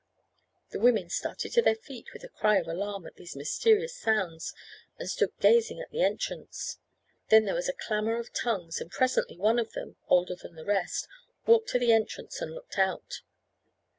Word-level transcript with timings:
The 0.71 0.79
women 0.79 1.09
started 1.11 1.51
to 1.53 1.61
their 1.61 1.75
feet 1.75 2.11
with 2.11 2.23
a 2.23 2.27
cry 2.29 2.57
of 2.57 2.67
alarm 2.67 3.05
at 3.05 3.17
these 3.17 3.35
mysterious 3.35 3.95
sounds, 3.95 4.51
and 4.97 5.07
stood 5.07 5.29
gazing 5.39 5.79
at 5.79 5.91
the 5.91 6.01
entrance; 6.01 6.79
then 7.29 7.45
there 7.45 7.53
was 7.53 7.69
a 7.69 7.73
clamour 7.73 8.17
of 8.17 8.33
tongues, 8.33 8.81
and 8.81 8.89
presently 8.89 9.37
one 9.37 9.59
of 9.59 9.73
them, 9.73 9.97
older 10.07 10.33
than 10.33 10.55
the 10.55 10.65
rest, 10.65 11.07
walked 11.45 11.69
to 11.69 11.77
the 11.77 11.91
entrance 11.93 12.41
and 12.41 12.51
looked 12.55 12.79
out. 12.79 13.21